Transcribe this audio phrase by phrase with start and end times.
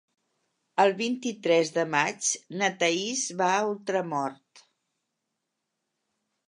[0.83, 2.31] El vint-i-tres de maig
[2.63, 4.67] na Thaís va a Ultramort.